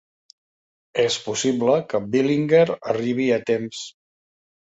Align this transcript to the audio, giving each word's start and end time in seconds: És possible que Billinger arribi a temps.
És 1.01 1.17
possible 1.25 1.75
que 1.91 2.01
Billinger 2.15 2.63
arribi 2.95 3.27
a 3.35 3.37
temps. 3.53 3.83